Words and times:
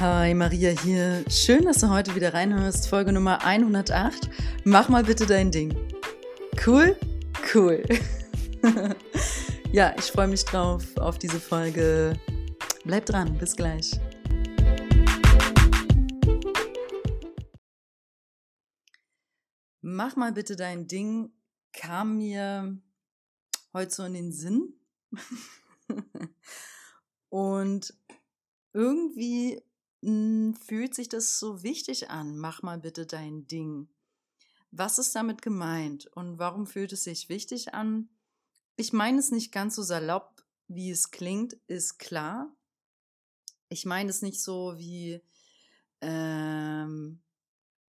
Hi, 0.00 0.32
Maria 0.32 0.70
hier. 0.70 1.26
Schön, 1.28 1.66
dass 1.66 1.80
du 1.80 1.90
heute 1.90 2.14
wieder 2.14 2.32
reinhörst. 2.32 2.88
Folge 2.88 3.12
Nummer 3.12 3.44
108. 3.44 4.30
Mach 4.64 4.88
mal 4.88 5.04
bitte 5.04 5.26
dein 5.26 5.50
Ding. 5.50 5.76
Cool? 6.66 6.98
Cool. 7.52 7.84
ja, 9.72 9.94
ich 9.98 10.06
freue 10.06 10.28
mich 10.28 10.42
drauf 10.46 10.96
auf 10.96 11.18
diese 11.18 11.38
Folge. 11.38 12.14
Bleib 12.84 13.04
dran, 13.04 13.36
bis 13.36 13.54
gleich. 13.54 14.00
Mach 19.82 20.16
mal 20.16 20.32
bitte 20.32 20.56
dein 20.56 20.88
Ding 20.88 21.30
kam 21.74 22.16
mir 22.16 22.74
heute 23.74 23.90
so 23.90 24.04
in 24.04 24.14
den 24.14 24.32
Sinn. 24.32 24.80
Und 27.28 27.92
irgendwie 28.72 29.62
fühlt 30.02 30.94
sich 30.94 31.08
das 31.08 31.38
so 31.38 31.62
wichtig 31.62 32.10
an. 32.10 32.38
Mach 32.38 32.62
mal 32.62 32.78
bitte 32.78 33.06
dein 33.06 33.46
Ding. 33.46 33.88
Was 34.70 34.98
ist 34.98 35.14
damit 35.14 35.42
gemeint 35.42 36.06
und 36.14 36.38
warum 36.38 36.66
fühlt 36.66 36.92
es 36.92 37.04
sich 37.04 37.28
wichtig 37.28 37.74
an? 37.74 38.08
Ich 38.76 38.92
meine 38.92 39.18
es 39.18 39.30
nicht 39.30 39.52
ganz 39.52 39.74
so 39.74 39.82
salopp, 39.82 40.44
wie 40.68 40.90
es 40.90 41.10
klingt, 41.10 41.54
ist 41.66 41.98
klar. 41.98 42.54
Ich 43.68 43.84
meine 43.84 44.10
es 44.10 44.22
nicht 44.22 44.40
so 44.40 44.78
wie, 44.78 45.20
ähm, 46.00 47.20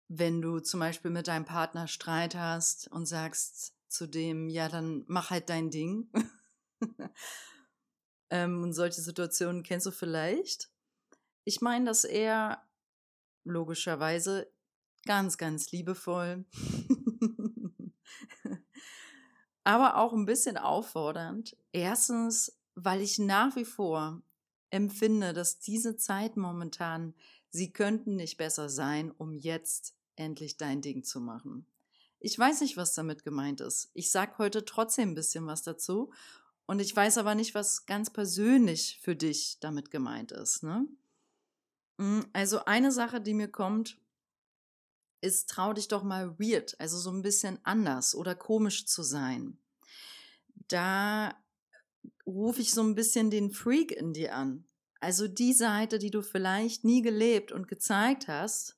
wenn 0.08 0.40
du 0.40 0.60
zum 0.60 0.80
Beispiel 0.80 1.10
mit 1.10 1.28
deinem 1.28 1.44
Partner 1.44 1.88
Streit 1.88 2.34
hast 2.34 2.88
und 2.90 3.06
sagst 3.06 3.74
zu 3.88 4.06
dem, 4.06 4.48
ja, 4.48 4.68
dann 4.68 5.04
mach 5.08 5.30
halt 5.30 5.50
dein 5.50 5.70
Ding. 5.70 6.10
ähm, 8.30 8.62
und 8.62 8.72
solche 8.72 9.00
Situationen 9.00 9.62
kennst 9.62 9.86
du 9.86 9.90
vielleicht. 9.90 10.70
Ich 11.48 11.62
meine 11.62 11.86
das 11.86 12.04
eher 12.04 12.62
logischerweise 13.44 14.52
ganz, 15.06 15.38
ganz 15.38 15.72
liebevoll, 15.72 16.44
aber 19.64 19.96
auch 19.96 20.12
ein 20.12 20.26
bisschen 20.26 20.58
auffordernd. 20.58 21.56
Erstens, 21.72 22.60
weil 22.74 23.00
ich 23.00 23.18
nach 23.18 23.56
wie 23.56 23.64
vor 23.64 24.20
empfinde, 24.68 25.32
dass 25.32 25.58
diese 25.58 25.96
Zeit 25.96 26.36
momentan, 26.36 27.14
sie 27.48 27.72
könnten 27.72 28.16
nicht 28.16 28.36
besser 28.36 28.68
sein, 28.68 29.10
um 29.10 29.32
jetzt 29.32 29.96
endlich 30.16 30.58
dein 30.58 30.82
Ding 30.82 31.02
zu 31.02 31.18
machen. 31.18 31.64
Ich 32.20 32.38
weiß 32.38 32.60
nicht, 32.60 32.76
was 32.76 32.92
damit 32.92 33.24
gemeint 33.24 33.62
ist. 33.62 33.90
Ich 33.94 34.10
sage 34.10 34.36
heute 34.36 34.66
trotzdem 34.66 35.12
ein 35.12 35.14
bisschen 35.14 35.46
was 35.46 35.62
dazu 35.62 36.12
und 36.66 36.80
ich 36.80 36.94
weiß 36.94 37.16
aber 37.16 37.34
nicht, 37.34 37.54
was 37.54 37.86
ganz 37.86 38.10
persönlich 38.10 38.98
für 39.00 39.16
dich 39.16 39.56
damit 39.60 39.90
gemeint 39.90 40.30
ist. 40.30 40.62
Ne? 40.62 40.86
Hm, 41.98 42.26
also 42.32 42.64
eine 42.64 42.92
Sache, 42.92 43.20
die 43.20 43.34
mir 43.34 43.48
kommt, 43.48 43.98
ist, 45.20 45.50
trau 45.50 45.72
dich 45.72 45.88
doch 45.88 46.04
mal 46.04 46.38
weird, 46.38 46.78
also 46.80 46.96
so 46.96 47.10
ein 47.10 47.22
bisschen 47.22 47.58
anders 47.64 48.14
oder 48.14 48.34
komisch 48.34 48.86
zu 48.86 49.02
sein. 49.02 49.58
Da 50.68 51.34
rufe 52.26 52.60
ich 52.60 52.72
so 52.72 52.82
ein 52.82 52.94
bisschen 52.94 53.30
den 53.30 53.50
Freak 53.50 53.90
in 53.92 54.12
dir 54.12 54.34
an. 54.34 54.64
Also 55.00 55.28
die 55.28 55.52
Seite, 55.52 55.98
die 55.98 56.10
du 56.10 56.22
vielleicht 56.22 56.84
nie 56.84 57.02
gelebt 57.02 57.52
und 57.52 57.68
gezeigt 57.68 58.28
hast, 58.28 58.76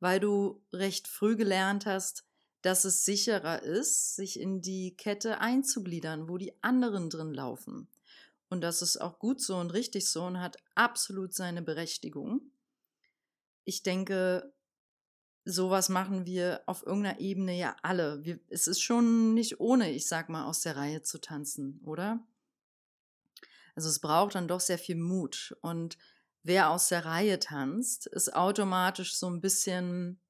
weil 0.00 0.20
du 0.20 0.62
recht 0.72 1.06
früh 1.06 1.36
gelernt 1.36 1.86
hast, 1.86 2.24
dass 2.62 2.84
es 2.84 3.04
sicherer 3.04 3.62
ist, 3.62 4.16
sich 4.16 4.38
in 4.38 4.60
die 4.60 4.96
Kette 4.96 5.40
einzugliedern, 5.40 6.28
wo 6.28 6.36
die 6.36 6.52
anderen 6.62 7.08
drin 7.08 7.32
laufen. 7.32 7.88
Und 8.50 8.62
das 8.62 8.82
ist 8.82 9.00
auch 9.00 9.20
gut 9.20 9.40
so 9.40 9.56
und 9.56 9.72
richtig 9.72 10.10
so 10.10 10.24
und 10.24 10.40
hat 10.40 10.56
absolut 10.74 11.32
seine 11.32 11.62
Berechtigung. 11.62 12.42
Ich 13.64 13.84
denke, 13.84 14.52
sowas 15.44 15.88
machen 15.88 16.26
wir 16.26 16.62
auf 16.66 16.84
irgendeiner 16.84 17.20
Ebene 17.20 17.56
ja 17.56 17.76
alle. 17.82 18.24
Wir, 18.24 18.40
es 18.48 18.66
ist 18.66 18.82
schon 18.82 19.34
nicht 19.34 19.60
ohne, 19.60 19.92
ich 19.92 20.08
sag 20.08 20.28
mal, 20.28 20.46
aus 20.46 20.62
der 20.62 20.76
Reihe 20.76 21.02
zu 21.02 21.20
tanzen, 21.20 21.80
oder? 21.84 22.26
Also 23.76 23.88
es 23.88 24.00
braucht 24.00 24.34
dann 24.34 24.48
doch 24.48 24.60
sehr 24.60 24.78
viel 24.78 24.96
Mut. 24.96 25.56
Und 25.62 25.96
wer 26.42 26.70
aus 26.70 26.88
der 26.88 27.04
Reihe 27.04 27.38
tanzt, 27.38 28.08
ist 28.08 28.34
automatisch 28.34 29.14
so 29.14 29.30
ein 29.30 29.40
bisschen, 29.40 30.20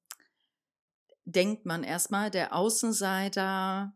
denkt 1.25 1.65
man 1.65 1.83
erstmal, 1.83 2.29
der 2.29 2.55
Außenseiter, 2.55 3.95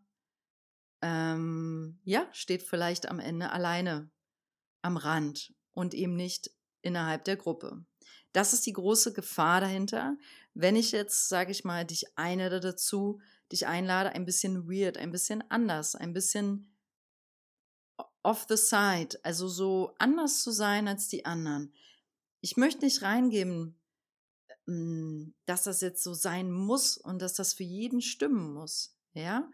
ähm, 1.04 2.00
ja, 2.04 2.28
steht 2.32 2.64
vielleicht 2.64 3.08
am 3.08 3.20
Ende 3.20 3.52
alleine 3.52 4.10
am 4.86 4.98
Rand 4.98 5.54
und 5.74 5.94
eben 5.94 6.16
nicht 6.16 6.52
innerhalb 6.82 7.26
der 7.26 7.36
Gruppe. 7.36 7.86
Das 8.32 8.54
ist 8.54 8.66
die 8.66 8.74
große 8.74 9.14
Gefahr 9.14 9.62
dahinter. 9.62 10.18
Wenn 10.54 10.76
ich 10.76 10.92
jetzt, 10.92 11.28
sage 11.28 11.52
ich 11.52 11.64
mal, 11.64 11.86
dich 11.86 12.18
einlade 12.18 12.60
dazu, 12.60 13.20
dich 13.52 13.66
einlade, 13.66 14.12
ein 14.12 14.26
bisschen 14.26 14.70
weird, 14.70 14.98
ein 14.98 15.12
bisschen 15.12 15.44
anders, 15.50 15.96
ein 15.96 16.14
bisschen 16.14 16.72
off 18.24 18.46
the 18.48 18.58
side, 18.58 19.20
also 19.24 19.48
so 19.48 19.96
anders 20.00 20.42
zu 20.42 20.52
sein 20.52 20.88
als 20.88 21.08
die 21.08 21.26
anderen. 21.26 21.74
Ich 22.42 22.58
möchte 22.58 22.86
nicht 22.86 23.02
reingeben, 23.02 23.80
hm, 24.66 25.34
dass 25.46 25.64
das 25.64 25.82
jetzt 25.82 26.04
so 26.04 26.14
sein 26.14 26.52
muss 26.52 26.98
und 26.98 27.22
dass 27.22 27.34
das 27.34 27.54
für 27.54 27.64
jeden 27.64 28.02
stimmen 28.02 28.54
muss, 28.54 28.98
ja. 29.14 29.50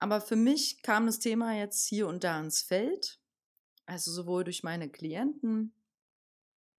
Aber 0.00 0.20
für 0.20 0.36
mich 0.36 0.82
kam 0.82 1.06
das 1.06 1.18
Thema 1.18 1.54
jetzt 1.54 1.86
hier 1.86 2.08
und 2.08 2.24
da 2.24 2.40
ins 2.40 2.62
Feld 2.62 3.17
also 3.88 4.12
sowohl 4.12 4.44
durch 4.44 4.62
meine 4.62 4.88
Klienten. 4.88 5.72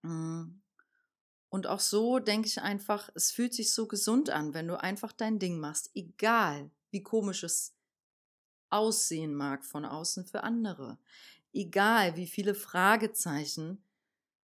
Hm, 0.02 0.60
und 1.48 1.66
auch 1.66 1.80
so 1.80 2.20
denke 2.20 2.46
ich 2.46 2.62
einfach, 2.62 3.10
es 3.14 3.32
fühlt 3.32 3.52
sich 3.52 3.72
so 3.72 3.88
gesund 3.88 4.30
an, 4.30 4.54
wenn 4.54 4.68
du 4.68 4.80
einfach 4.80 5.12
dein 5.12 5.40
Ding 5.40 5.58
machst, 5.58 5.90
egal 5.94 6.70
wie 6.90 7.02
komisch 7.02 7.42
es 7.42 7.74
aussehen 8.70 9.34
mag 9.34 9.64
von 9.64 9.84
außen 9.84 10.26
für 10.26 10.44
andere. 10.44 10.98
Egal 11.52 12.16
wie 12.16 12.28
viele 12.28 12.54
Fragezeichen 12.54 13.82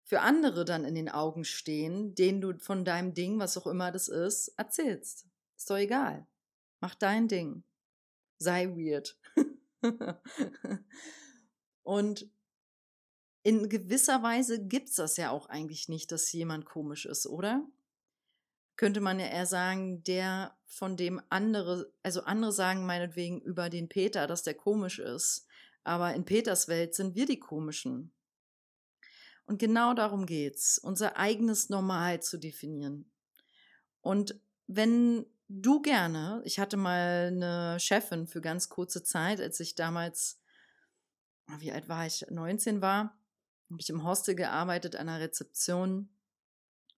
für 0.04 0.21
andere 0.21 0.66
dann 0.66 0.84
in 0.84 0.94
den 0.94 1.09
Augen 1.09 1.44
stehen, 1.44 2.15
denen 2.15 2.42
du 2.42 2.59
von 2.59 2.84
deinem 2.84 3.15
Ding, 3.15 3.38
was 3.38 3.56
auch 3.56 3.66
immer 3.66 3.91
das 3.91 4.09
ist, 4.09 4.48
erzählst. 4.59 5.27
Ist 5.56 5.71
doch 5.71 5.77
egal. 5.77 6.27
Mach 6.81 6.94
dein 6.94 7.28
Ding. 7.28 7.62
Sei 8.38 8.69
weird. 8.69 9.19
und 11.82 12.28
in 13.43 13.69
gewisser 13.69 14.23
Weise 14.23 14.67
gibt 14.67 14.91
es 14.91 14.97
das 14.97 15.17
ja 15.17 15.31
auch 15.31 15.49
eigentlich 15.49 15.89
nicht, 15.89 16.12
dass 16.12 16.33
jemand 16.33 16.67
komisch 16.67 17.06
ist, 17.06 17.27
oder? 17.27 17.67
Könnte 18.77 19.01
man 19.01 19.19
ja 19.19 19.27
eher 19.27 19.47
sagen, 19.47 20.03
der 20.05 20.56
von 20.67 20.97
dem 20.97 21.21
andere, 21.28 21.93
also 22.03 22.23
andere 22.23 22.53
sagen 22.53 22.87
meinetwegen 22.87 23.41
über 23.41 23.69
den 23.71 23.89
Peter, 23.89 24.27
dass 24.27 24.43
der 24.43 24.55
komisch 24.55 24.99
ist. 24.99 25.47
Aber 25.84 26.15
in 26.15 26.25
Peters 26.25 26.69
Welt 26.69 26.95
sind 26.95 27.15
wir 27.15 27.27
die 27.27 27.41
komischen. 27.41 28.12
Und 29.47 29.59
genau 29.59 29.95
darum 29.95 30.27
geht's, 30.27 30.78
unser 30.78 31.17
eigenes 31.17 31.71
Normal 31.71 32.22
zu 32.22 32.39
definieren. 32.39 33.11
Und 34.01 34.41
wenn 34.67 35.27
du 35.49 35.83
gerne, 35.83 36.41
ich 36.45 36.61
hatte 36.61 36.77
mal 36.77 37.33
eine 37.33 37.81
Chefin 37.81 38.27
für 38.27 38.41
ganz 38.41 38.69
kurze 38.69 39.03
Zeit, 39.03 39.41
als 39.41 39.59
ich 39.61 39.75
damals, 39.75 40.41
wie 41.59 41.72
alt 41.72 41.89
war 41.89 42.07
ich, 42.07 42.25
19 42.31 42.81
war, 42.81 43.20
habe 43.71 43.81
ich 43.81 43.91
im 43.91 44.05
Hostel 44.05 44.35
gearbeitet 44.35 44.97
an 44.97 45.07
der 45.07 45.21
Rezeption 45.21 46.09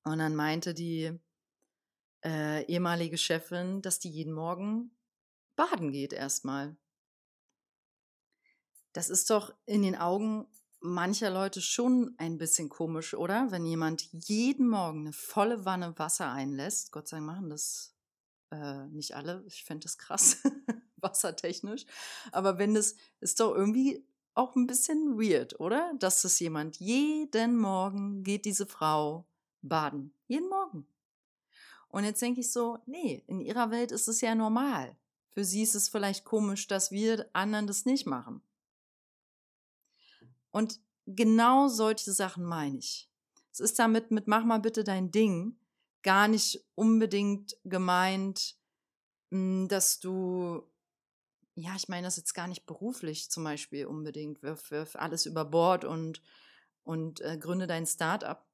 und 0.04 0.18
dann 0.18 0.34
meinte 0.34 0.74
die 0.74 1.18
äh, 2.24 2.64
ehemalige 2.64 3.18
Chefin, 3.18 3.82
dass 3.82 3.98
die 3.98 4.10
jeden 4.10 4.32
Morgen 4.32 4.90
baden 5.54 5.92
geht 5.92 6.12
erstmal. 6.12 6.76
Das 8.92 9.10
ist 9.10 9.30
doch 9.30 9.54
in 9.66 9.82
den 9.82 9.96
Augen 9.96 10.46
mancher 10.80 11.30
Leute 11.30 11.60
schon 11.60 12.14
ein 12.18 12.38
bisschen 12.38 12.68
komisch, 12.68 13.14
oder? 13.14 13.50
Wenn 13.50 13.64
jemand 13.64 14.08
jeden 14.12 14.68
Morgen 14.68 15.00
eine 15.00 15.12
volle 15.12 15.64
Wanne 15.64 15.98
Wasser 15.98 16.30
einlässt. 16.30 16.92
Gott 16.92 17.08
sei 17.08 17.18
Dank 17.18 17.26
machen 17.26 17.50
das 17.50 17.94
äh, 18.50 18.86
nicht 18.88 19.14
alle. 19.14 19.44
Ich 19.46 19.64
fände 19.64 19.84
das 19.84 19.98
krass, 19.98 20.42
wassertechnisch. 20.96 21.86
Aber 22.32 22.58
wenn 22.58 22.74
das 22.74 22.96
ist 23.20 23.40
doch 23.40 23.54
irgendwie 23.54 24.04
auch 24.34 24.56
ein 24.56 24.66
bisschen 24.66 25.18
weird, 25.18 25.58
oder? 25.60 25.92
Dass 25.98 26.22
das 26.22 26.38
jemand 26.40 26.76
jeden 26.76 27.56
Morgen 27.56 28.22
geht 28.22 28.44
diese 28.44 28.66
Frau 28.66 29.26
baden. 29.62 30.14
Jeden 30.26 30.48
Morgen. 30.48 30.86
Und 31.88 32.04
jetzt 32.04 32.22
denke 32.22 32.40
ich 32.40 32.50
so, 32.50 32.78
nee, 32.86 33.22
in 33.26 33.40
ihrer 33.40 33.70
Welt 33.70 33.92
ist 33.92 34.08
es 34.08 34.20
ja 34.20 34.34
normal. 34.34 34.96
Für 35.30 35.44
sie 35.44 35.62
ist 35.62 35.74
es 35.74 35.88
vielleicht 35.88 36.24
komisch, 36.24 36.66
dass 36.66 36.90
wir 36.90 37.28
anderen 37.32 37.66
das 37.66 37.84
nicht 37.84 38.06
machen. 38.06 38.42
Und 40.50 40.80
genau 41.06 41.68
solche 41.68 42.12
Sachen 42.12 42.44
meine 42.44 42.78
ich. 42.78 43.10
Es 43.50 43.60
ist 43.60 43.78
damit 43.78 44.10
mit 44.10 44.26
mach 44.26 44.44
mal 44.44 44.58
bitte 44.58 44.84
dein 44.84 45.10
Ding 45.10 45.58
gar 46.02 46.28
nicht 46.28 46.64
unbedingt 46.74 47.56
gemeint, 47.64 48.56
hm, 49.30 49.68
dass 49.68 50.00
du 50.00 50.62
ja, 51.54 51.74
ich 51.76 51.88
meine 51.88 52.06
das 52.06 52.16
jetzt 52.16 52.34
gar 52.34 52.48
nicht 52.48 52.66
beruflich 52.66 53.30
zum 53.30 53.44
Beispiel 53.44 53.86
unbedingt, 53.86 54.42
wirf, 54.42 54.70
wirf 54.70 54.96
alles 54.96 55.26
über 55.26 55.44
Bord 55.44 55.84
und, 55.84 56.22
und 56.82 57.20
äh, 57.20 57.36
gründe 57.38 57.66
dein 57.66 57.86
Start-up. 57.86 58.46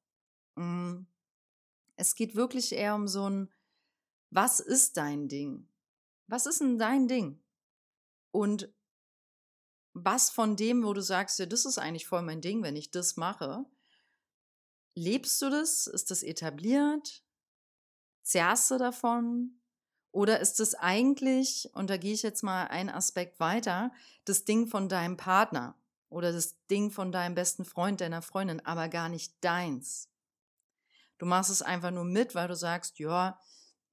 Mm, 0.55 1.03
es 1.95 2.15
geht 2.15 2.35
wirklich 2.35 2.73
eher 2.73 2.95
um 2.95 3.07
so 3.07 3.29
ein, 3.29 3.49
was 4.31 4.59
ist 4.59 4.97
dein 4.97 5.27
Ding? 5.27 5.67
Was 6.27 6.45
ist 6.45 6.61
denn 6.61 6.77
dein 6.77 7.07
Ding? 7.07 7.41
Und 8.31 8.69
was 9.93 10.29
von 10.29 10.55
dem, 10.55 10.83
wo 10.83 10.93
du 10.93 11.01
sagst, 11.01 11.39
ja, 11.39 11.45
das 11.45 11.65
ist 11.65 11.77
eigentlich 11.77 12.07
voll 12.07 12.21
mein 12.21 12.41
Ding, 12.41 12.61
wenn 12.61 12.75
ich 12.75 12.91
das 12.91 13.17
mache, 13.17 13.65
lebst 14.93 15.41
du 15.41 15.49
das? 15.49 15.87
Ist 15.87 16.11
das 16.11 16.21
etabliert? 16.21 17.23
Zerrst 18.21 18.69
du 18.71 18.77
davon? 18.77 19.58
Oder 20.11 20.39
ist 20.39 20.59
es 20.59 20.75
eigentlich, 20.75 21.69
und 21.73 21.89
da 21.89 21.97
gehe 21.97 22.13
ich 22.13 22.23
jetzt 22.23 22.43
mal 22.43 22.65
einen 22.65 22.89
Aspekt 22.89 23.39
weiter, 23.39 23.91
das 24.25 24.45
Ding 24.45 24.67
von 24.67 24.89
deinem 24.89 25.17
Partner 25.17 25.75
oder 26.09 26.31
das 26.31 26.55
Ding 26.67 26.89
von 26.89 27.11
deinem 27.11 27.35
besten 27.35 27.63
Freund, 27.63 28.01
deiner 28.01 28.21
Freundin, 28.21 28.65
aber 28.65 28.89
gar 28.89 29.09
nicht 29.09 29.33
deins? 29.41 30.09
Du 31.19 31.25
machst 31.25 31.51
es 31.51 31.61
einfach 31.61 31.91
nur 31.91 32.05
mit, 32.05 32.33
weil 32.33 32.47
du 32.47 32.55
sagst, 32.55 32.97
ja, 32.97 33.39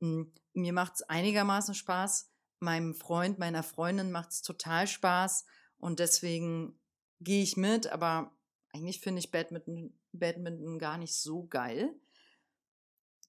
hm, 0.01 0.33
mir 0.55 0.73
macht 0.73 0.95
es 0.95 1.03
einigermaßen 1.03 1.75
Spaß, 1.75 2.31
meinem 2.61 2.95
Freund, 2.95 3.39
meiner 3.39 3.63
Freundin 3.63 4.11
macht 4.11 4.31
es 4.31 4.43
total 4.43 4.87
Spaß 4.87 5.45
und 5.79 5.99
deswegen 5.99 6.79
gehe 7.21 7.43
ich 7.43 7.57
mit, 7.57 7.89
aber 7.89 8.33
eigentlich 8.73 9.01
finde 9.01 9.19
ich 9.19 9.31
Badminton, 9.31 9.99
Badminton 10.13 10.79
gar 10.79 10.97
nicht 10.99 11.15
so 11.15 11.47
geil. 11.47 11.95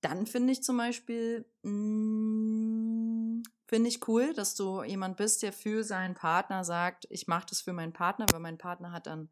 Dann 0.01 0.27
finde 0.27 0.53
ich 0.53 0.63
zum 0.63 0.77
Beispiel, 0.77 1.45
hm, 1.63 3.43
finde 3.67 3.89
ich 3.89 4.07
cool, 4.07 4.33
dass 4.33 4.55
du 4.55 4.83
jemand 4.83 5.17
bist, 5.17 5.41
der 5.43 5.51
für 5.53 5.83
seinen 5.83 6.13
Partner 6.13 6.63
sagt, 6.63 7.07
ich 7.09 7.27
mache 7.27 7.47
das 7.49 7.61
für 7.61 7.73
meinen 7.73 7.93
Partner, 7.93 8.25
weil 8.31 8.39
mein 8.39 8.57
Partner 8.57 8.91
hat 8.91 9.07
dann 9.07 9.29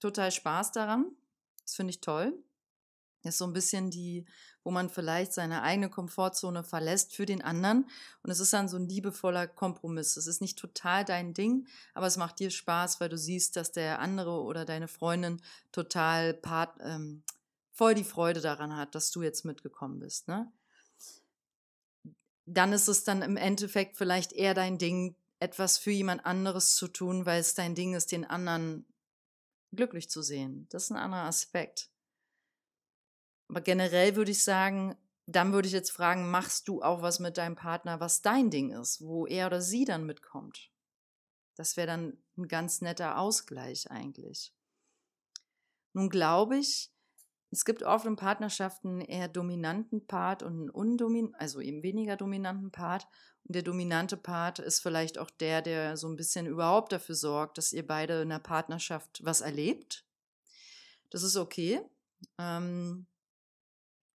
total 0.00 0.30
Spaß 0.30 0.72
daran. 0.72 1.06
Das 1.62 1.74
finde 1.74 1.90
ich 1.90 2.00
toll. 2.00 2.32
Das 3.22 3.34
ist 3.34 3.38
so 3.38 3.44
ein 3.46 3.52
bisschen 3.52 3.90
die, 3.90 4.24
wo 4.62 4.70
man 4.70 4.88
vielleicht 4.88 5.32
seine 5.32 5.62
eigene 5.62 5.90
Komfortzone 5.90 6.62
verlässt 6.62 7.12
für 7.14 7.26
den 7.26 7.42
anderen. 7.42 7.88
Und 8.22 8.30
es 8.30 8.38
ist 8.38 8.52
dann 8.52 8.68
so 8.68 8.76
ein 8.76 8.88
liebevoller 8.88 9.48
Kompromiss. 9.48 10.16
Es 10.16 10.28
ist 10.28 10.40
nicht 10.40 10.58
total 10.58 11.04
dein 11.04 11.34
Ding, 11.34 11.66
aber 11.94 12.06
es 12.06 12.16
macht 12.16 12.38
dir 12.38 12.50
Spaß, 12.50 13.00
weil 13.00 13.08
du 13.08 13.18
siehst, 13.18 13.56
dass 13.56 13.72
der 13.72 13.98
andere 13.98 14.42
oder 14.42 14.64
deine 14.64 14.86
Freundin 14.86 15.42
total 15.72 16.34
part, 16.34 16.78
ähm, 16.82 17.24
voll 17.76 17.94
die 17.94 18.04
Freude 18.04 18.40
daran 18.40 18.74
hat, 18.74 18.94
dass 18.94 19.10
du 19.10 19.22
jetzt 19.22 19.44
mitgekommen 19.44 20.00
bist. 20.00 20.28
Ne? 20.28 20.50
Dann 22.46 22.72
ist 22.72 22.88
es 22.88 23.04
dann 23.04 23.22
im 23.22 23.36
Endeffekt 23.36 23.96
vielleicht 23.96 24.32
eher 24.32 24.54
dein 24.54 24.78
Ding, 24.78 25.16
etwas 25.38 25.76
für 25.76 25.90
jemand 25.90 26.24
anderes 26.24 26.74
zu 26.74 26.88
tun, 26.88 27.26
weil 27.26 27.40
es 27.40 27.54
dein 27.54 27.74
Ding 27.74 27.94
ist, 27.94 28.10
den 28.10 28.24
anderen 28.24 28.86
glücklich 29.72 30.08
zu 30.08 30.22
sehen. 30.22 30.66
Das 30.70 30.84
ist 30.84 30.90
ein 30.90 30.96
anderer 30.96 31.24
Aspekt. 31.24 31.90
Aber 33.48 33.60
generell 33.60 34.16
würde 34.16 34.30
ich 34.30 34.42
sagen, 34.42 34.96
dann 35.26 35.52
würde 35.52 35.68
ich 35.68 35.74
jetzt 35.74 35.90
fragen, 35.90 36.30
machst 36.30 36.68
du 36.68 36.82
auch 36.82 37.02
was 37.02 37.18
mit 37.20 37.36
deinem 37.36 37.56
Partner, 37.56 38.00
was 38.00 38.22
dein 38.22 38.50
Ding 38.50 38.72
ist, 38.72 39.02
wo 39.02 39.26
er 39.26 39.48
oder 39.48 39.60
sie 39.60 39.84
dann 39.84 40.06
mitkommt? 40.06 40.70
Das 41.56 41.76
wäre 41.76 41.86
dann 41.86 42.22
ein 42.38 42.48
ganz 42.48 42.80
netter 42.80 43.18
Ausgleich 43.18 43.90
eigentlich. 43.90 44.54
Nun 45.92 46.08
glaube 46.08 46.58
ich, 46.58 46.92
es 47.50 47.64
gibt 47.64 47.82
oft 47.82 48.06
in 48.06 48.16
Partnerschaften 48.16 49.00
eher 49.00 49.28
dominanten 49.28 50.06
Part 50.06 50.42
und 50.42 50.52
einen 50.52 50.70
undomin 50.70 51.34
also 51.36 51.60
eben 51.60 51.82
weniger 51.82 52.16
dominanten 52.16 52.70
Part. 52.70 53.06
Und 53.44 53.54
der 53.54 53.62
dominante 53.62 54.16
Part 54.16 54.58
ist 54.58 54.80
vielleicht 54.80 55.18
auch 55.18 55.30
der, 55.30 55.62
der 55.62 55.96
so 55.96 56.08
ein 56.08 56.16
bisschen 56.16 56.46
überhaupt 56.46 56.92
dafür 56.92 57.14
sorgt, 57.14 57.58
dass 57.58 57.72
ihr 57.72 57.86
beide 57.86 58.22
in 58.22 58.30
der 58.30 58.40
Partnerschaft 58.40 59.24
was 59.24 59.40
erlebt. 59.40 60.04
Das 61.10 61.22
ist 61.22 61.36
okay. 61.36 61.80
Ähm, 62.38 63.06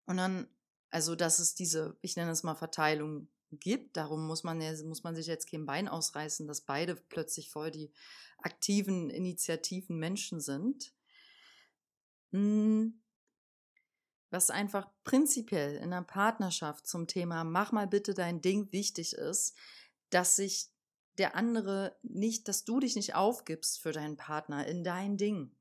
und 0.06 0.18
dann, 0.18 0.48
also 0.90 1.16
dass 1.16 1.40
es 1.40 1.56
diese, 1.56 1.98
ich 2.02 2.18
nenne 2.18 2.32
es 2.32 2.44
mal 2.44 2.56
Verteilung 2.56 3.30
gibt, 3.52 3.96
darum 3.96 4.28
muss 4.28 4.44
man, 4.44 4.58
muss 4.88 5.04
man 5.04 5.16
sich 5.16 5.28
jetzt 5.28 5.50
kein 5.50 5.66
Bein 5.66 5.88
ausreißen, 5.88 6.48
dass 6.48 6.62
beide 6.62 6.96
plötzlich 6.96 7.50
voll 7.50 7.72
die 7.72 7.92
aktiven, 8.38 9.10
initiativen 9.10 9.98
Menschen 9.98 10.42
sind. 10.42 10.94
Hm, 12.32 13.02
was 14.32 14.50
einfach 14.50 14.90
prinzipiell 15.04 15.76
in 15.76 15.94
einer 15.94 16.04
Partnerschaft 16.04 16.88
zum 16.88 17.06
Thema 17.06 17.44
mach 17.44 17.72
mal 17.72 17.88
bitte 17.88 18.14
dein 18.14 18.42
Ding 18.42 18.72
wichtig 18.72 19.14
ist, 19.14 19.56
dass 20.10 20.38
sich 20.38 20.70
der 21.18 21.36
andere 21.36 21.98
nicht, 22.02 22.48
dass 22.48 22.64
du 22.64 22.80
dich 22.80 22.96
nicht 22.96 23.14
aufgibst 23.14 23.80
für 23.80 23.92
deinen 23.92 24.16
Partner 24.16 24.66
in 24.66 24.84
dein 24.84 25.18
Ding. 25.18 25.52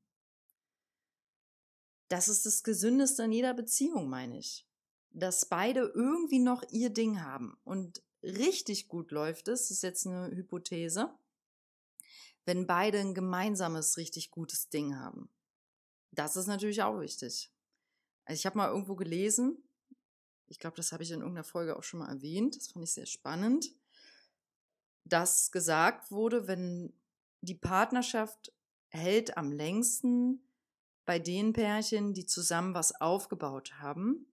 Das 2.07 2.29
ist 2.29 2.45
das 2.45 2.63
Gesündeste 2.63 3.23
in 3.23 3.31
jeder 3.31 3.53
Beziehung, 3.53 4.09
meine 4.09 4.39
ich. 4.39 4.65
Dass 5.11 5.45
beide 5.45 5.91
irgendwie 5.93 6.39
noch 6.39 6.63
ihr 6.71 6.89
Ding 6.89 7.21
haben. 7.21 7.57
Und 7.63 8.01
richtig 8.23 8.87
gut 8.87 9.11
läuft 9.11 9.49
es, 9.49 9.69
ist 9.71 9.83
jetzt 9.83 10.07
eine 10.07 10.33
Hypothese, 10.35 11.13
wenn 12.45 12.67
beide 12.67 12.99
ein 12.99 13.13
gemeinsames, 13.13 13.97
richtig 13.97 14.31
gutes 14.31 14.69
Ding 14.69 14.97
haben. 14.97 15.29
Das 16.11 16.35
ist 16.35 16.47
natürlich 16.47 16.81
auch 16.83 16.99
wichtig. 16.99 17.51
Also 18.25 18.39
ich 18.39 18.45
habe 18.45 18.57
mal 18.57 18.69
irgendwo 18.69 18.95
gelesen, 18.95 19.57
ich 20.47 20.59
glaube, 20.59 20.75
das 20.75 20.91
habe 20.91 21.03
ich 21.03 21.11
in 21.11 21.21
irgendeiner 21.21 21.45
Folge 21.45 21.77
auch 21.77 21.83
schon 21.83 21.99
mal 21.99 22.09
erwähnt, 22.09 22.55
das 22.55 22.67
fand 22.67 22.83
ich 22.83 22.93
sehr 22.93 23.05
spannend, 23.05 23.73
dass 25.05 25.51
gesagt 25.51 26.11
wurde, 26.11 26.47
wenn 26.47 26.93
die 27.41 27.55
Partnerschaft 27.55 28.53
hält 28.89 29.37
am 29.37 29.51
längsten, 29.51 30.41
bei 31.05 31.19
den 31.19 31.53
Pärchen, 31.53 32.13
die 32.13 32.25
zusammen 32.25 32.73
was 32.73 32.99
aufgebaut 33.01 33.73
haben, 33.79 34.27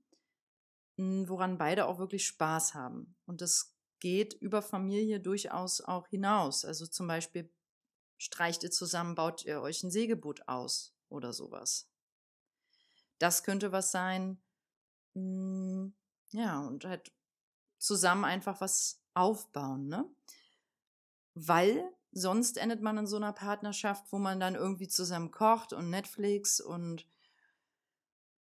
hm, 0.97 1.29
woran 1.29 1.57
beide 1.57 1.87
auch 1.87 1.99
wirklich 1.99 2.27
Spaß 2.27 2.75
haben. 2.75 3.17
Und 3.25 3.41
das 3.41 3.75
geht 4.01 4.35
über 4.35 4.63
Familie 4.63 5.21
durchaus 5.21 5.81
auch 5.81 6.09
hinaus. 6.09 6.65
Also 6.65 6.87
zum 6.87 7.07
Beispiel 7.07 7.51
streicht 8.19 8.63
ihr 8.63 8.71
zusammen, 8.71 9.15
baut 9.15 9.45
ihr 9.45 9.61
euch 9.61 9.83
ein 9.83 9.91
Segelboot 9.91 10.47
aus 10.47 10.95
oder 11.09 11.33
sowas. 11.33 11.88
Das 13.19 13.43
könnte 13.43 13.73
was 13.73 13.91
sein. 13.91 14.41
Hm, 15.15 15.93
ja, 16.31 16.61
und 16.61 16.85
halt 16.85 17.13
zusammen 17.79 18.25
einfach 18.25 18.61
was 18.61 19.01
aufbauen, 19.15 19.89
ne? 19.89 20.05
Weil 21.35 21.93
sonst 22.13 22.59
endet 22.59 22.83
man 22.83 22.99
in 22.99 23.07
so 23.07 23.17
einer 23.17 23.33
Partnerschaft, 23.33 24.13
wo 24.13 24.19
man 24.19 24.41
dann 24.41 24.55
irgendwie 24.55 24.89
zusammen 24.89 25.31
kocht 25.31 25.73
und 25.73 25.91
Netflix 25.91 26.61
und 26.61 27.07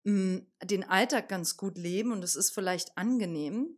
mh, 0.04 0.14
mm, 0.14 0.48
den 0.64 0.84
Alltag 0.84 1.30
ganz 1.30 1.58
gut 1.58 1.78
leben 1.78 2.12
und 2.12 2.24
es 2.24 2.36
ist 2.36 2.52
vielleicht 2.52 2.98
angenehm. 2.98 3.78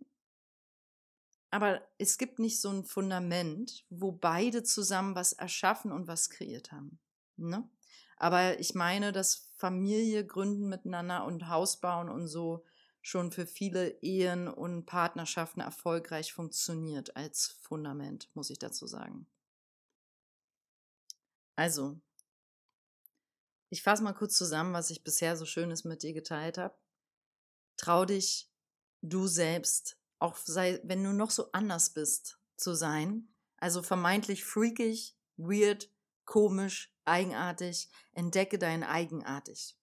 Aber 1.50 1.82
es 1.98 2.18
gibt 2.18 2.39
nicht 2.39 2.60
so 2.60 2.70
ein 2.70 2.84
Fundament, 2.84 3.86
wo 3.89 4.12
beide 4.12 4.63
zusammen 4.63 5.16
was 5.16 5.34
erschaffen 5.34 5.92
und 5.92 6.08
was 6.08 6.30
kreiert 6.30 6.72
haben. 6.72 7.00
Ne? 7.38 7.68
Aber 8.17 8.59
ich 8.59 8.75
meine, 8.75 9.12
dass 9.12 9.50
Familie 9.55 10.25
gründen 10.25 10.67
miteinander 10.67 11.25
und 11.25 11.47
Haus 11.50 11.79
bauen 11.79 12.09
und 12.09 12.27
so 12.27 12.65
schon 13.01 13.31
für 13.31 13.45
viele 13.45 14.01
Ehen 14.01 14.47
und 14.47 14.86
Partnerschaften 14.86 15.62
erfolgreich 15.62 16.33
funktioniert 16.33 17.15
als 17.15 17.57
Fundament, 17.62 18.29
muss 18.33 18.50
ich 18.50 18.59
dazu 18.59 18.86
sagen. 18.86 19.27
Also, 21.55 22.00
ich 23.69 23.83
fasse 23.83 24.03
mal 24.03 24.13
kurz 24.13 24.38
zusammen, 24.38 24.74
was 24.74 24.89
ich 24.89 25.03
bisher 25.03 25.38
so 25.38 25.45
Schönes 25.45 25.83
mit 25.83 26.03
dir 26.03 26.13
geteilt 26.13 26.57
habe. 26.57 26.75
Trau 27.77 28.05
dich, 28.05 28.51
du 29.01 29.27
selbst, 29.27 29.97
auch 30.19 30.36
sei, 30.36 30.79
wenn 30.83 31.03
du 31.03 31.13
noch 31.13 31.31
so 31.31 31.51
anders 31.51 31.93
bist, 31.93 32.39
zu 32.55 32.74
sein. 32.74 33.27
Also 33.57 33.81
vermeintlich 33.81 34.43
freakig, 34.45 35.17
weird, 35.38 35.89
komisch, 36.25 36.93
eigenartig. 37.08 37.90
Entdecke 38.14 38.58
dein 38.60 38.84
Eigenartig. 38.84 39.78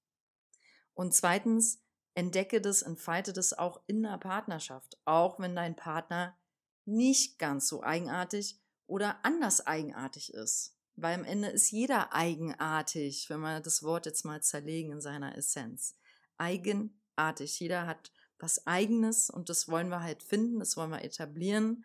Und 0.94 1.14
zweitens, 1.14 1.82
entdecke 2.14 2.60
das, 2.60 2.82
entfalte 2.82 3.32
das 3.32 3.52
auch 3.52 3.82
in 3.86 4.02
der 4.02 4.18
Partnerschaft, 4.18 4.96
auch 5.04 5.38
wenn 5.40 5.56
dein 5.56 5.76
Partner 5.76 6.36
nicht 6.84 7.38
ganz 7.38 7.68
so 7.68 7.82
eigenartig 7.82 8.60
oder 8.86 9.24
anders 9.24 9.66
eigenartig 9.66 10.32
ist. 10.32 10.76
Weil 10.96 11.14
am 11.14 11.24
Ende 11.24 11.48
ist 11.48 11.70
jeder 11.72 12.12
eigenartig, 12.12 13.28
wenn 13.28 13.40
wir 13.40 13.60
das 13.60 13.82
Wort 13.82 14.06
jetzt 14.06 14.24
mal 14.24 14.42
zerlegen 14.42 14.92
in 14.92 15.00
seiner 15.00 15.36
Essenz. 15.36 15.96
Eigenartig. 16.38 17.58
Jeder 17.58 17.86
hat 17.86 18.12
was 18.38 18.66
Eigenes 18.66 19.30
und 19.30 19.48
das 19.48 19.68
wollen 19.68 19.88
wir 19.88 20.02
halt 20.02 20.22
finden, 20.22 20.58
das 20.60 20.76
wollen 20.76 20.90
wir 20.90 21.02
etablieren, 21.02 21.84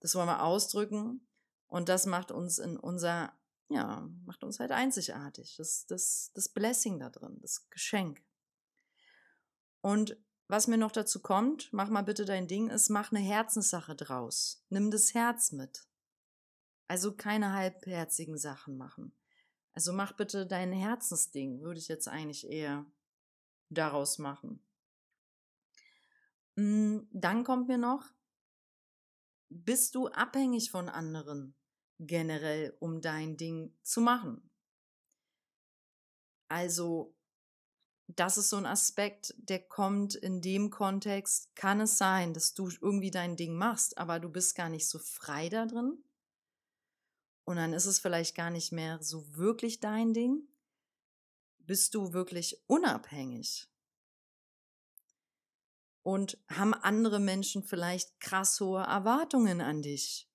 das 0.00 0.14
wollen 0.14 0.28
wir 0.28 0.42
ausdrücken 0.42 1.26
und 1.66 1.88
das 1.88 2.06
macht 2.06 2.32
uns 2.32 2.58
in 2.58 2.76
unser, 2.76 3.32
ja, 3.70 4.08
macht 4.26 4.42
uns 4.42 4.58
halt 4.58 4.72
einzigartig. 4.72 5.54
Das, 5.56 5.86
das, 5.86 6.32
das 6.34 6.48
Blessing 6.48 6.98
da 6.98 7.08
drin, 7.08 7.38
das 7.40 7.70
Geschenk. 7.70 8.22
Und 9.80 10.18
was 10.48 10.66
mir 10.66 10.76
noch 10.76 10.90
dazu 10.90 11.22
kommt, 11.22 11.72
mach 11.72 11.88
mal 11.88 12.02
bitte 12.02 12.24
dein 12.24 12.48
Ding, 12.48 12.68
ist, 12.68 12.90
mach 12.90 13.12
eine 13.12 13.20
Herzenssache 13.20 13.94
draus. 13.94 14.64
Nimm 14.68 14.90
das 14.90 15.14
Herz 15.14 15.52
mit. 15.52 15.86
Also 16.88 17.14
keine 17.16 17.52
halbherzigen 17.52 18.36
Sachen 18.36 18.76
machen. 18.76 19.14
Also 19.72 19.92
mach 19.92 20.16
bitte 20.16 20.46
dein 20.46 20.72
Herzensding, 20.72 21.60
würde 21.62 21.78
ich 21.78 21.86
jetzt 21.86 22.08
eigentlich 22.08 22.48
eher 22.50 22.84
daraus 23.68 24.18
machen. 24.18 24.60
Mm, 26.56 27.02
dann 27.12 27.44
kommt 27.44 27.68
mir 27.68 27.78
noch, 27.78 28.04
bist 29.48 29.94
du 29.94 30.08
abhängig 30.08 30.72
von 30.72 30.88
anderen 30.88 31.54
generell, 32.06 32.76
um 32.80 33.00
dein 33.00 33.36
Ding 33.36 33.74
zu 33.82 34.00
machen? 34.00 34.50
Also, 36.48 37.14
das 38.08 38.38
ist 38.38 38.50
so 38.50 38.56
ein 38.56 38.66
Aspekt, 38.66 39.34
der 39.38 39.60
kommt 39.60 40.16
in 40.16 40.40
dem 40.40 40.70
Kontext, 40.70 41.54
kann 41.54 41.80
es 41.80 41.96
sein, 41.96 42.34
dass 42.34 42.54
du 42.54 42.68
irgendwie 42.80 43.10
dein 43.10 43.36
Ding 43.36 43.54
machst, 43.54 43.98
aber 43.98 44.18
du 44.18 44.28
bist 44.28 44.56
gar 44.56 44.68
nicht 44.68 44.88
so 44.88 44.98
frei 44.98 45.48
da 45.48 45.66
drin. 45.66 46.02
Und 47.44 47.56
dann 47.56 47.72
ist 47.72 47.86
es 47.86 47.98
vielleicht 47.98 48.34
gar 48.34 48.50
nicht 48.50 48.72
mehr 48.72 49.02
so 49.02 49.36
wirklich 49.36 49.80
dein 49.80 50.12
Ding. 50.12 50.48
Bist 51.58 51.94
du 51.94 52.12
wirklich 52.12 52.62
unabhängig? 52.66 53.68
Und 56.02 56.38
haben 56.48 56.74
andere 56.74 57.20
Menschen 57.20 57.62
vielleicht 57.62 58.18
krass 58.20 58.58
hohe 58.60 58.82
Erwartungen 58.82 59.60
an 59.60 59.82
dich? 59.82 60.29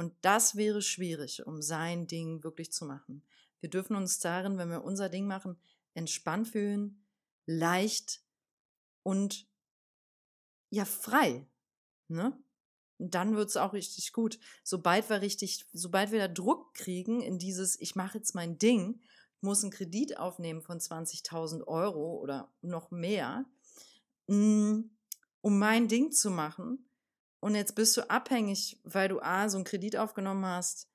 Und 0.00 0.14
das 0.22 0.56
wäre 0.56 0.80
schwierig, 0.80 1.46
um 1.46 1.60
sein 1.60 2.06
Ding 2.06 2.42
wirklich 2.42 2.72
zu 2.72 2.86
machen. 2.86 3.22
Wir 3.60 3.68
dürfen 3.68 3.96
uns 3.96 4.18
darin, 4.18 4.56
wenn 4.56 4.70
wir 4.70 4.82
unser 4.82 5.10
Ding 5.10 5.26
machen, 5.26 5.60
entspannt 5.92 6.48
fühlen, 6.48 7.04
leicht 7.44 8.22
und 9.02 9.46
ja 10.70 10.86
frei. 10.86 11.46
Ne? 12.08 12.32
Und 12.96 13.14
dann 13.14 13.36
wird 13.36 13.50
es 13.50 13.58
auch 13.58 13.74
richtig 13.74 14.14
gut. 14.14 14.38
Sobald 14.64 15.10
wir 15.10 15.20
richtig, 15.20 15.66
sobald 15.74 16.12
wir 16.12 16.18
da 16.20 16.28
Druck 16.28 16.72
kriegen 16.72 17.20
in 17.20 17.38
dieses, 17.38 17.78
ich 17.78 17.94
mache 17.94 18.16
jetzt 18.16 18.34
mein 18.34 18.56
Ding, 18.56 19.02
muss 19.42 19.62
einen 19.62 19.70
Kredit 19.70 20.16
aufnehmen 20.16 20.62
von 20.62 20.78
20.000 20.78 21.66
Euro 21.66 22.14
oder 22.14 22.50
noch 22.62 22.90
mehr, 22.90 23.44
mm, 24.28 24.80
um 25.42 25.58
mein 25.58 25.88
Ding 25.88 26.10
zu 26.10 26.30
machen. 26.30 26.89
Und 27.40 27.54
jetzt 27.54 27.74
bist 27.74 27.96
du 27.96 28.08
abhängig, 28.08 28.78
weil 28.84 29.08
du 29.08 29.20
A, 29.20 29.48
so 29.48 29.56
einen 29.56 29.64
Kredit 29.64 29.96
aufgenommen 29.96 30.44
hast, 30.44 30.88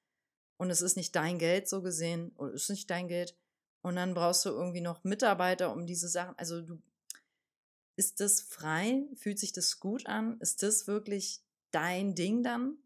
und 0.57 0.69
es 0.69 0.81
ist 0.81 0.95
nicht 0.95 1.15
dein 1.15 1.37
Geld 1.37 1.67
so 1.67 1.81
gesehen, 1.81 2.31
oder 2.37 2.53
ist 2.53 2.69
nicht 2.69 2.89
dein 2.89 3.07
Geld. 3.07 3.35
Und 3.81 3.97
dann 3.97 4.13
brauchst 4.13 4.45
du 4.45 4.49
irgendwie 4.49 4.81
noch 4.81 5.03
Mitarbeiter, 5.03 5.71
um 5.73 5.85
diese 5.85 6.07
Sachen, 6.07 6.37
also 6.37 6.61
du, 6.61 6.81
ist 7.97 8.19
das 8.19 8.41
frei? 8.41 9.05
Fühlt 9.15 9.39
sich 9.39 9.53
das 9.53 9.79
gut 9.79 10.05
an? 10.05 10.39
Ist 10.39 10.63
das 10.63 10.87
wirklich 10.87 11.41
dein 11.71 12.15
Ding 12.15 12.43
dann? 12.43 12.77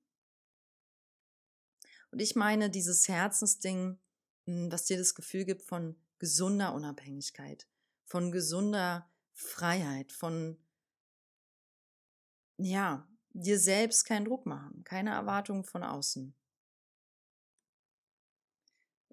Und 2.12 2.20
ich 2.20 2.36
meine 2.36 2.70
dieses 2.70 3.08
Herzensding, 3.08 4.00
hm, 4.46 4.72
was 4.72 4.86
dir 4.86 4.98
das 4.98 5.16
Gefühl 5.16 5.46
gibt 5.46 5.64
von 5.64 5.96
gesunder 6.20 6.74
Unabhängigkeit, 6.74 7.68
von 8.06 8.32
gesunder 8.32 9.10
Freiheit, 9.34 10.12
von, 10.12 10.58
ja, 12.58 13.08
dir 13.34 13.60
selbst 13.60 14.06
keinen 14.06 14.26
Druck 14.26 14.46
machen, 14.46 14.84
keine 14.84 15.12
Erwartungen 15.12 15.64
von 15.64 15.84
außen. 15.84 16.34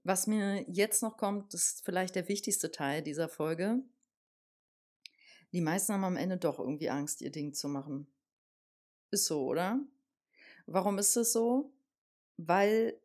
Was 0.05 0.27
mir 0.27 0.65
jetzt 0.71 1.03
noch 1.03 1.17
kommt, 1.17 1.53
ist 1.53 1.85
vielleicht 1.85 2.15
der 2.15 2.29
wichtigste 2.29 2.71
Teil 2.71 3.03
dieser 3.03 3.29
Folge. 3.29 3.83
Die 5.53 5.61
meisten 5.61 5.93
haben 5.93 6.05
am 6.05 6.17
Ende 6.17 6.37
doch 6.37 6.59
irgendwie 6.59 6.91
Angst, 6.91 7.23
ihr 7.23 7.33
Ding 7.33 7.55
zu 7.55 7.69
machen. 7.69 8.07
Ist 9.11 9.27
so, 9.27 9.45
oder? 9.45 9.81
Warum 10.67 10.99
ist 10.99 11.17
das 11.17 11.33
so? 11.33 11.73
Weil 12.37 13.01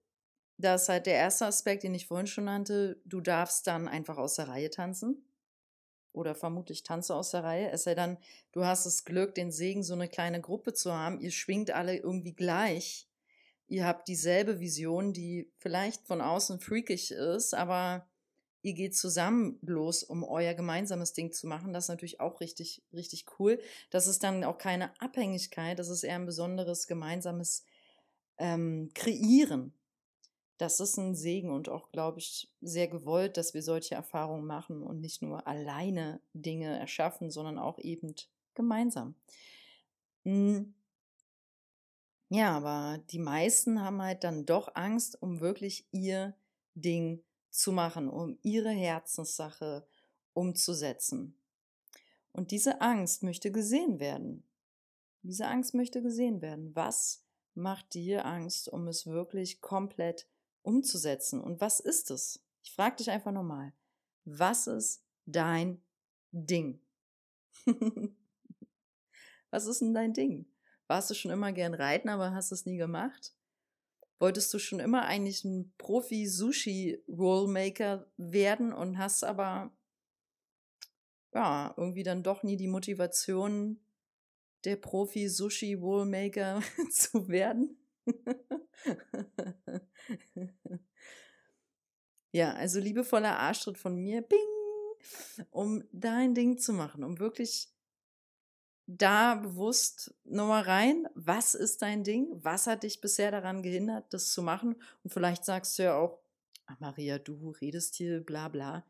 das 0.58 0.90
halt 0.90 1.06
der 1.06 1.16
erste 1.16 1.46
Aspekt, 1.46 1.84
den 1.84 1.96
ich 1.96 2.08
vorhin 2.08 2.28
schon 2.28 2.46
nannte, 2.46 3.02
du 3.06 3.22
darfst 3.22 3.66
dann 3.68 3.88
einfach 3.88 4.18
aus 4.18 4.36
der 4.36 4.48
Reihe 4.48 4.70
tanzen. 4.70 5.26
Oder 6.14 6.36
vermutlich 6.36 6.84
tanze 6.84 7.16
aus 7.16 7.32
der 7.32 7.44
Reihe. 7.44 7.72
Es 7.72 7.84
sei 7.84 7.96
dann, 7.96 8.18
du 8.52 8.66
hast 8.66 8.86
das 8.86 9.06
Glück, 9.06 9.36
den 9.36 9.52
Segen, 9.52 9.84
so 9.84 9.94
eine 9.94 10.10
kleine 10.10 10.42
Gruppe 10.42 10.74
zu 10.74 10.94
haben. 10.94 11.22
Ihr 11.22 11.32
schwingt 11.32 11.72
alle 11.72 11.96
irgendwie 11.98 12.34
gleich 12.34 13.08
ihr 13.72 13.86
habt 13.86 14.10
dieselbe 14.10 14.60
Vision, 14.60 15.14
die 15.14 15.50
vielleicht 15.58 16.06
von 16.06 16.20
außen 16.20 16.60
freakig 16.60 17.12
ist, 17.12 17.54
aber 17.54 18.06
ihr 18.62 18.74
geht 18.74 18.98
zusammen 18.98 19.58
bloß, 19.62 20.04
um 20.04 20.26
euer 20.26 20.54
gemeinsames 20.54 21.14
Ding 21.14 21.32
zu 21.32 21.48
machen. 21.48 21.72
Das 21.72 21.86
ist 21.86 21.90
natürlich 21.90 22.20
auch 22.20 22.42
richtig, 22.42 22.84
richtig 22.92 23.26
cool. 23.40 23.60
Das 23.90 24.08
ist 24.08 24.24
dann 24.24 24.44
auch 24.44 24.58
keine 24.58 24.92
Abhängigkeit, 25.00 25.80
das 25.80 25.88
ist 25.88 26.04
eher 26.04 26.16
ein 26.16 26.26
besonderes 26.26 26.86
gemeinsames 26.86 27.64
ähm, 28.38 28.92
Kreieren. 28.94 29.74
Das 30.62 30.80
ist 30.80 30.98
ein 30.98 31.16
Segen 31.16 31.50
und 31.50 31.70
auch, 31.70 31.92
glaube 31.92 32.20
ich, 32.20 32.48
sehr 32.62 32.88
gewollt, 32.88 33.36
dass 33.36 33.56
wir 33.56 33.64
solche 33.64 33.96
Erfahrungen 33.96 34.46
machen 34.46 34.84
und 34.84 35.02
nicht 35.02 35.24
nur 35.24 35.48
alleine 35.48 36.22
Dinge 36.34 36.78
erschaffen, 36.78 37.32
sondern 37.32 37.58
auch 37.58 37.80
eben 37.80 38.14
gemeinsam. 38.54 39.16
Hm. 40.24 40.76
Ja, 42.30 42.56
aber 42.56 43.00
die 43.10 43.18
meisten 43.18 43.82
haben 43.82 44.04
halt 44.04 44.24
dann 44.24 44.46
doch 44.46 44.76
Angst, 44.76 45.20
um 45.20 45.40
wirklich 45.40 45.88
ihr 45.90 46.36
Ding 46.76 47.24
zu 47.50 47.72
machen, 47.72 48.08
um 48.08 48.38
ihre 48.44 48.70
Herzenssache 48.70 49.88
umzusetzen. 50.34 51.36
Und 52.34 52.52
diese 52.52 52.82
Angst 52.82 53.24
möchte 53.24 53.52
gesehen 53.52 54.00
werden. 54.00 54.44
Diese 55.24 55.48
Angst 55.48 55.74
möchte 55.74 56.04
gesehen 56.04 56.44
werden. 56.44 56.76
Was 56.76 57.26
macht 57.56 57.96
dir 57.96 58.28
Angst, 58.28 58.70
um 58.70 58.88
es 58.88 59.08
wirklich 59.08 59.60
komplett 59.60 60.28
umzusetzen? 60.64 61.42
Und 61.42 61.62
was 61.62 61.80
ist 61.80 62.12
es? 62.12 62.44
Ich 62.64 62.74
frage 62.74 62.98
dich 62.98 63.10
einfach 63.10 63.32
nochmal. 63.32 63.74
Was 64.26 64.68
ist 64.68 65.02
dein 65.26 65.82
Ding? 66.32 66.82
was 69.50 69.66
ist 69.66 69.80
denn 69.82 69.94
dein 69.94 70.12
Ding? 70.14 70.46
Warst 70.88 71.10
du 71.10 71.14
schon 71.14 71.32
immer 71.32 71.54
gern 71.54 71.74
reiten, 71.74 72.10
aber 72.10 72.34
hast 72.34 72.52
es 72.52 72.66
nie 72.66 72.76
gemacht? 72.78 73.34
Wolltest 74.20 74.54
du 74.54 74.60
schon 74.60 74.80
immer 74.80 75.06
eigentlich 75.06 75.44
ein 75.44 75.74
Profi-Sushi-Rollmaker 75.78 78.06
werden 78.18 78.72
und 78.74 79.00
hast 79.00 79.24
aber 79.24 79.76
ja, 81.34 81.74
irgendwie 81.78 82.04
dann 82.04 82.24
doch 82.24 82.44
nie 82.44 82.58
die 82.58 82.68
Motivation, 82.68 83.80
der 84.66 84.76
Profi-Sushi-Rollmaker 84.76 86.62
zu 86.92 87.30
werden? 87.30 87.81
Ja, 92.32 92.54
also 92.54 92.80
liebevoller 92.80 93.38
Arschtritt 93.38 93.78
von 93.78 93.96
mir, 93.96 94.22
bing, 94.22 94.40
um 95.50 95.84
dein 95.92 96.34
Ding 96.34 96.58
zu 96.58 96.74
machen, 96.74 97.04
um 97.04 97.20
wirklich 97.20 97.70
da 98.98 99.36
bewusst 99.36 100.14
nochmal 100.24 100.64
rein, 100.64 101.08
was 101.16 101.56
ist 101.56 101.82
dein 101.82 102.04
Ding? 102.04 102.28
Was 102.44 102.68
hat 102.68 102.84
dich 102.84 103.00
bisher 103.00 103.32
daran 103.32 103.64
gehindert, 103.64 104.14
das 104.14 104.34
zu 104.34 104.42
machen? 104.42 104.76
Und 105.04 105.14
vielleicht 105.14 105.46
sagst 105.46 105.80
du 105.80 105.84
ja 105.84 105.98
auch, 105.98 106.20
ach 106.66 106.80
Maria, 106.80 107.20
du 107.20 107.52
redest 107.62 107.96
hier 107.96 108.22
bla 108.22 108.50
bla. 108.50 108.86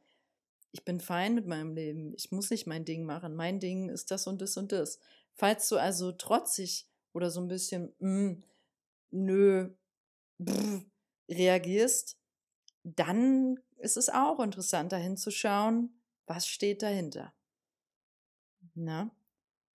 Ich 0.71 0.85
bin 0.85 0.99
fein 0.99 1.35
mit 1.35 1.45
meinem 1.45 1.75
Leben. 1.75 2.13
Ich 2.15 2.31
muss 2.31 2.49
nicht 2.49 2.65
mein 2.65 2.85
Ding 2.85 3.05
machen. 3.05 3.35
Mein 3.35 3.59
Ding 3.59 3.89
ist 3.89 4.09
das 4.09 4.25
und 4.25 4.41
das 4.41 4.57
und 4.57 4.71
das. 4.71 4.99
Falls 5.33 5.67
du 5.69 5.77
also 5.77 6.11
trotzig 6.13 6.87
oder 7.13 7.29
so 7.29 7.41
ein 7.41 7.47
bisschen, 7.47 7.93
mm, 7.99 8.43
nö, 9.11 9.69
brr, 10.37 10.83
reagierst, 11.29 12.17
dann 12.83 13.59
ist 13.77 13.97
es 13.97 14.09
auch 14.09 14.39
interessant, 14.39 14.91
dahin 14.91 15.17
zu 15.17 15.31
schauen, 15.31 16.01
was 16.25 16.47
steht 16.47 16.81
dahinter. 16.81 17.33
Na? 18.73 19.11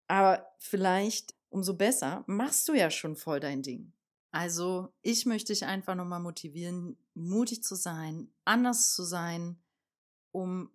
Aber 0.07 0.47
vielleicht, 0.59 1.35
umso 1.49 1.75
besser, 1.75 2.23
machst 2.27 2.67
du 2.67 2.73
ja 2.73 2.89
schon 2.91 3.15
voll 3.15 3.39
dein 3.39 3.61
Ding. 3.61 3.93
Also, 4.31 4.93
ich 5.01 5.25
möchte 5.25 5.53
dich 5.53 5.65
einfach 5.65 5.95
nochmal 5.95 6.19
motivieren, 6.19 6.97
mutig 7.13 7.63
zu 7.63 7.75
sein, 7.75 8.29
anders 8.43 8.93
zu 8.93 9.03
sein, 9.03 9.57
um 10.31 10.69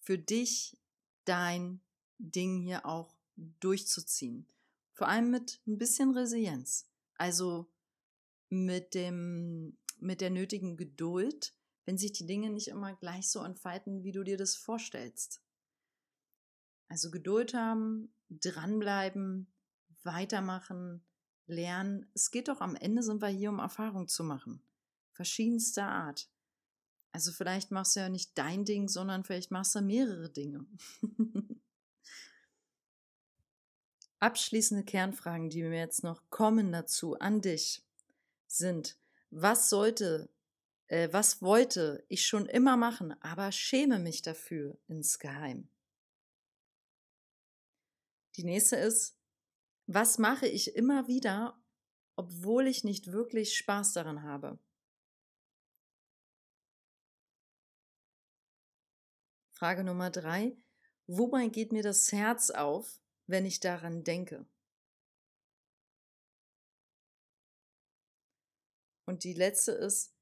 für 0.00 0.18
dich 0.18 0.78
dein 1.24 1.80
Ding 2.18 2.60
hier 2.60 2.86
auch 2.86 3.14
durchzuziehen. 3.60 4.46
Vor 4.94 5.08
allem 5.08 5.30
mit 5.30 5.60
ein 5.66 5.78
bisschen 5.78 6.16
Resilienz. 6.16 6.86
Also 7.22 7.72
mit 8.48 8.94
dem, 8.94 9.78
mit 10.00 10.20
der 10.20 10.30
nötigen 10.30 10.76
Geduld, 10.76 11.54
wenn 11.84 11.96
sich 11.96 12.10
die 12.10 12.26
Dinge 12.26 12.50
nicht 12.50 12.66
immer 12.66 12.96
gleich 12.96 13.30
so 13.30 13.44
entfalten, 13.44 14.02
wie 14.02 14.10
du 14.10 14.24
dir 14.24 14.36
das 14.36 14.56
vorstellst. 14.56 15.40
Also 16.88 17.12
Geduld 17.12 17.54
haben, 17.54 18.12
dranbleiben, 18.28 19.54
weitermachen, 20.02 21.06
lernen. 21.46 22.10
Es 22.12 22.32
geht 22.32 22.48
doch 22.48 22.60
am 22.60 22.74
Ende 22.74 23.04
sind 23.04 23.22
wir 23.22 23.28
hier, 23.28 23.50
um 23.50 23.60
Erfahrung 23.60 24.08
zu 24.08 24.24
machen. 24.24 24.60
Verschiedenster 25.12 25.86
Art. 25.86 26.28
Also 27.12 27.30
vielleicht 27.30 27.70
machst 27.70 27.94
du 27.94 28.00
ja 28.00 28.08
nicht 28.08 28.36
dein 28.36 28.64
Ding, 28.64 28.88
sondern 28.88 29.22
vielleicht 29.22 29.52
machst 29.52 29.76
du 29.76 29.80
mehrere 29.80 30.28
Dinge. 30.28 30.66
Abschließende 34.22 34.84
Kernfragen, 34.84 35.50
die 35.50 35.64
mir 35.64 35.78
jetzt 35.78 36.04
noch 36.04 36.22
kommen 36.30 36.70
dazu 36.70 37.18
an 37.18 37.40
dich, 37.40 37.82
sind, 38.46 38.96
was 39.30 39.68
sollte 39.68 40.28
äh, 40.92 41.10
was 41.10 41.40
wollte 41.40 42.04
ich 42.08 42.26
schon 42.26 42.46
immer 42.46 42.76
machen, 42.76 43.20
aber 43.22 43.50
schäme 43.50 43.98
mich 43.98 44.22
dafür 44.22 44.78
insgeheim. 44.86 45.68
Die 48.36 48.44
nächste 48.44 48.76
ist, 48.76 49.16
was 49.86 50.18
mache 50.18 50.46
ich 50.46 50.76
immer 50.76 51.08
wieder, 51.08 51.60
obwohl 52.14 52.68
ich 52.68 52.84
nicht 52.84 53.10
wirklich 53.10 53.56
Spaß 53.56 53.94
daran 53.94 54.22
habe? 54.22 54.56
Frage 59.50 59.82
Nummer 59.82 60.10
drei, 60.10 60.56
wobei 61.08 61.48
geht 61.48 61.72
mir 61.72 61.82
das 61.82 62.12
Herz 62.12 62.50
auf, 62.50 63.01
wenn 63.26 63.46
ich 63.46 63.60
daran 63.60 64.04
denke? 64.04 64.46
Und 69.06 69.24
die 69.24 69.34
letzte 69.34 69.72
ist, 69.72 70.14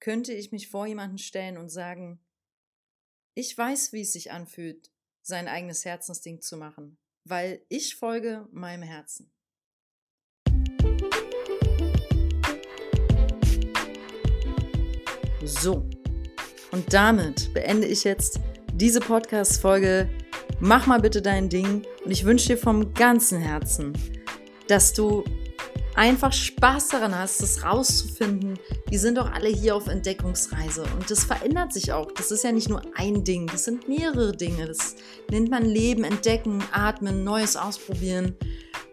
könnte 0.00 0.32
ich 0.32 0.52
mich 0.52 0.68
vor 0.68 0.86
jemanden 0.86 1.18
stellen 1.18 1.56
und 1.58 1.68
sagen, 1.68 2.20
ich 3.34 3.56
weiß, 3.56 3.92
wie 3.92 4.02
es 4.02 4.12
sich 4.12 4.30
anfühlt, 4.30 4.90
sein 5.22 5.48
eigenes 5.48 5.84
Herzensding 5.84 6.40
zu 6.40 6.56
machen, 6.56 6.98
weil 7.24 7.64
ich 7.68 7.96
folge 7.96 8.48
meinem 8.52 8.82
Herzen. 8.82 9.32
So, 15.42 15.88
und 16.72 16.92
damit 16.92 17.52
beende 17.54 17.86
ich 17.86 18.04
jetzt 18.04 18.40
diese 18.72 19.00
Podcast-Folge. 19.00 20.10
Mach 20.60 20.86
mal 20.86 21.00
bitte 21.00 21.22
dein 21.22 21.48
Ding 21.48 21.86
und 22.06 22.12
ich 22.12 22.24
wünsche 22.24 22.46
dir 22.46 22.56
vom 22.56 22.94
ganzen 22.94 23.40
Herzen, 23.40 23.92
dass 24.68 24.92
du 24.92 25.24
einfach 25.96 26.32
Spaß 26.32 26.88
daran 26.88 27.18
hast, 27.18 27.42
das 27.42 27.64
rauszufinden. 27.64 28.60
Wir 28.88 29.00
sind 29.00 29.18
doch 29.18 29.32
alle 29.32 29.48
hier 29.48 29.74
auf 29.74 29.88
Entdeckungsreise 29.88 30.84
und 30.96 31.10
das 31.10 31.24
verändert 31.24 31.72
sich 31.72 31.92
auch. 31.92 32.12
Das 32.12 32.30
ist 32.30 32.44
ja 32.44 32.52
nicht 32.52 32.68
nur 32.68 32.82
ein 32.94 33.24
Ding, 33.24 33.48
das 33.48 33.64
sind 33.64 33.88
mehrere 33.88 34.30
Dinge. 34.36 34.66
Das 34.66 34.94
nennt 35.32 35.50
man 35.50 35.64
Leben, 35.64 36.04
Entdecken, 36.04 36.62
Atmen, 36.70 37.24
Neues 37.24 37.56
ausprobieren, 37.56 38.36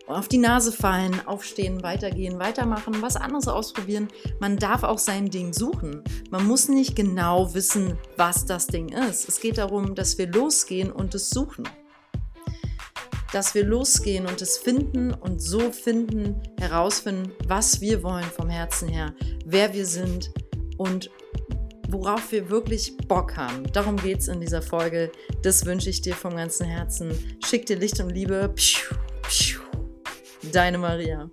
auf 0.08 0.28
die 0.28 0.40
Nase 0.40 0.72
fallen, 0.72 1.22
aufstehen, 1.28 1.84
weitergehen, 1.84 2.40
weitermachen, 2.40 2.96
was 3.02 3.16
anderes 3.16 3.48
ausprobieren. 3.48 4.08
Man 4.40 4.58
darf 4.58 4.82
auch 4.82 4.98
sein 4.98 5.30
Ding 5.30 5.54
suchen. 5.54 6.04
Man 6.32 6.48
muss 6.48 6.68
nicht 6.68 6.96
genau 6.96 7.54
wissen, 7.54 7.96
was 8.18 8.48
das 8.48 8.66
Ding 8.66 8.90
ist. 8.90 9.30
Es 9.30 9.40
geht 9.40 9.60
darum, 9.60 9.94
dass 9.94 10.18
wir 10.18 10.26
losgehen 10.26 10.92
und 10.92 11.14
es 11.14 11.30
suchen 11.30 11.70
dass 13.34 13.56
wir 13.56 13.66
losgehen 13.66 14.28
und 14.28 14.42
es 14.42 14.58
finden 14.58 15.12
und 15.12 15.42
so 15.42 15.72
finden, 15.72 16.42
herausfinden, 16.60 17.32
was 17.48 17.82
wir 17.82 18.04
wollen 18.04 18.24
vom 18.24 18.50
Herzen 18.50 18.88
her, 18.88 19.14
wer 19.46 19.74
wir 19.74 19.86
sind 19.88 20.32
und 20.78 21.10
worauf 21.90 22.32
wir 22.32 22.50
wirklich 22.50 22.96
Bock 23.08 23.36
haben. 23.36 23.72
Darum 23.72 23.98
geht 23.98 24.20
es 24.20 24.28
in 24.28 24.40
dieser 24.40 24.62
Folge. 24.62 25.12
Das 25.42 25.66
wünsche 25.66 25.90
ich 25.90 26.02
dir 26.02 26.16
vom 26.16 26.36
ganzen 26.36 26.66
Herzen. 26.66 27.12
Schick 27.46 27.66
dir 27.66 27.78
Licht 27.78 28.00
und 28.00 28.10
Liebe. 28.10 28.54
Deine 30.52 30.78
Maria. 30.78 31.30